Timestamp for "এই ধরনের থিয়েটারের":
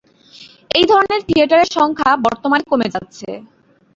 0.71-1.69